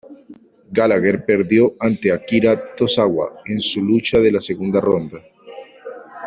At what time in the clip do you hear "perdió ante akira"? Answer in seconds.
1.27-2.73